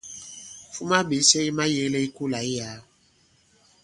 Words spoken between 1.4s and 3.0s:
ki mayēglɛ i kolà i yàa.